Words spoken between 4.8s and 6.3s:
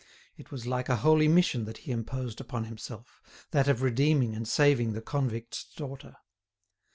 the convict's daughter.